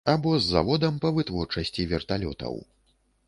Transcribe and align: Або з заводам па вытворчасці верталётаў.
Або 0.11 0.31
з 0.43 0.47
заводам 0.53 0.95
па 1.03 1.11
вытворчасці 1.17 1.87
верталётаў. 1.91 2.61